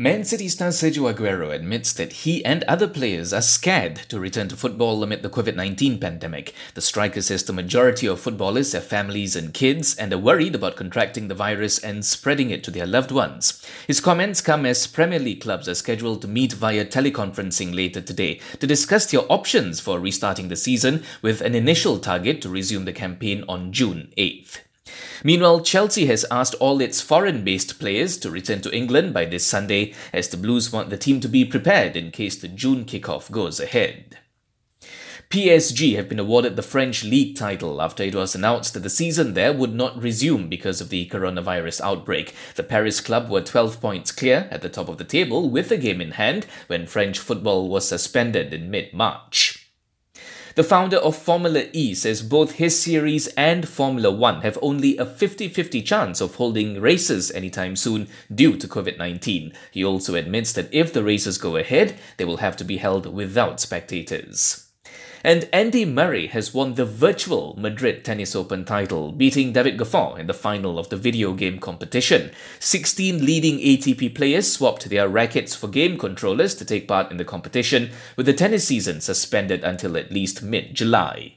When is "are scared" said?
3.32-3.96